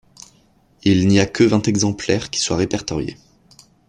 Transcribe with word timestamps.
Il 0.81 1.07
n'y 1.07 1.19
a 1.19 1.27
que 1.27 1.43
vingt 1.43 1.67
exemplaires 1.67 2.31
qui 2.31 2.39
soient 2.39 2.57
répertoriés. 2.57 3.17